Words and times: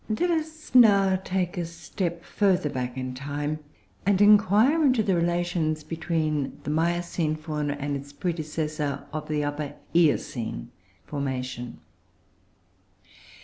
Let 0.09 0.31
us 0.31 0.73
now 0.73 1.15
take 1.23 1.59
a 1.59 1.65
step 1.67 2.23
further 2.25 2.71
back 2.71 2.97
in 2.97 3.13
time, 3.13 3.59
and 4.03 4.19
inquire 4.19 4.83
into 4.83 5.03
the 5.03 5.15
relations 5.15 5.83
between 5.83 6.57
the 6.63 6.71
Miocene 6.71 7.35
Fauna 7.35 7.77
and 7.79 7.95
its 7.95 8.11
predecessor 8.11 9.05
of 9.13 9.27
the 9.27 9.43
Upper 9.43 9.75
Eocene 9.95 10.71
formation. 11.05 11.81